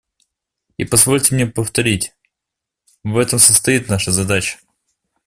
И 0.77 0.83
позвольте 0.83 1.35
мне 1.35 1.45
повторить: 1.45 2.15
в 3.03 3.19
этом 3.19 3.37
состоит 3.37 3.87
наша 3.87 4.11
задача. 4.11 4.57